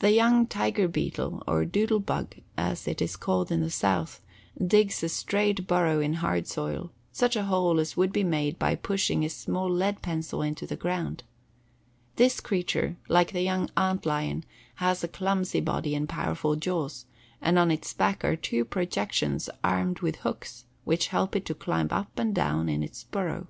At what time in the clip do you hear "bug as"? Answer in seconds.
2.00-2.86